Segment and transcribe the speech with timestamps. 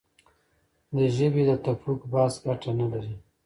[0.95, 3.13] د ژبې د تفوق بحث ګټه نه لري.